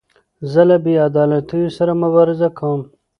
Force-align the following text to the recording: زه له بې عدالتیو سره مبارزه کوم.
زه 0.51 0.61
له 0.69 0.77
بې 0.83 0.93
عدالتیو 1.07 1.75
سره 1.77 1.91
مبارزه 2.03 2.47
کوم. 2.57 2.81